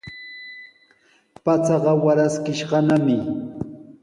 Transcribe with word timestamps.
Pachaqa 1.43 1.91
waraskishqanami. 2.03 3.17